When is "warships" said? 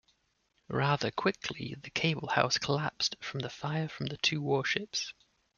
4.41-5.13